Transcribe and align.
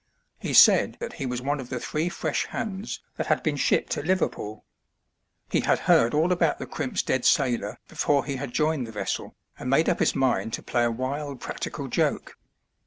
He 0.39 0.53
said 0.55 0.97
that 0.99 1.13
he 1.21 1.27
was 1.27 1.43
one 1.43 1.59
of 1.59 1.69
the 1.69 1.79
three 1.79 2.09
fresh 2.09 2.47
hands 2.47 3.01
that 3.17 3.27
had 3.27 3.43
been 3.43 3.55
shipped 3.55 3.95
at 3.99 4.07
Liverpool. 4.07 4.65
He 5.51 5.59
had 5.59 5.77
heard 5.77 6.15
all 6.15 6.31
about 6.31 6.57
the 6.57 6.65
crimp's 6.65 7.03
dead 7.03 7.23
sailor 7.23 7.77
before 7.87 8.25
he 8.25 8.37
had 8.37 8.51
joined 8.51 8.87
the 8.87 8.91
vessel, 8.91 9.35
and 9.59 9.69
made 9.69 9.87
up 9.87 9.99
his 9.99 10.15
mind 10.15 10.53
to 10.53 10.63
play 10.63 10.85
a 10.85 10.89
wild 10.89 11.39
practical 11.39 11.87
joke. 11.87 12.35